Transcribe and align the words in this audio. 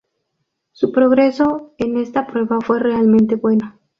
Su 0.71 0.91
progreso 0.91 1.75
en 1.77 1.95
esta 1.97 2.25
prueba 2.25 2.59
fue 2.59 2.79
realmente 2.79 3.35
bueno. 3.35 3.77